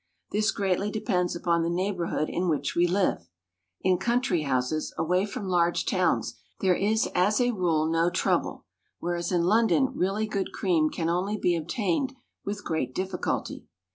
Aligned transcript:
This 0.31 0.49
greatly 0.49 0.89
depends 0.89 1.35
upon 1.35 1.61
the 1.61 1.69
neighbourhood 1.69 2.27
in 2.27 2.49
which 2.49 2.73
we 2.75 2.87
live. 2.87 3.29
In 3.81 3.99
country 3.99 4.41
houses, 4.41 4.91
away 4.97 5.27
from 5.27 5.47
large 5.47 5.85
towns, 5.85 6.39
there 6.59 6.73
is 6.73 7.07
as 7.13 7.39
a 7.39 7.51
rule 7.51 7.85
no 7.87 8.09
trouble, 8.09 8.65
whereas 8.97 9.31
in 9.31 9.43
London 9.43 9.89
really 9.93 10.25
good 10.25 10.53
cream 10.53 10.89
can 10.89 11.07
only 11.07 11.37
be 11.37 11.55
obtained 11.55 12.15
with 12.43 12.65
great 12.65 12.95
difficulty. 12.95 13.67